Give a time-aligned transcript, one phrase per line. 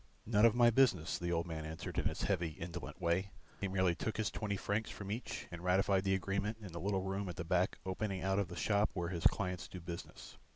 [0.25, 3.29] "None of my business," the old man answered in his heavy indolent way.
[3.59, 7.03] He merely took his twenty francs from each and ratified the agreement in the little
[7.03, 10.39] room at the back opening out of the shop where his clients do business.